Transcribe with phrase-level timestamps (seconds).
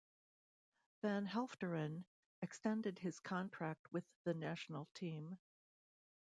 [1.03, 2.05] Van Helfteren
[2.41, 5.37] extended his contract with the national team.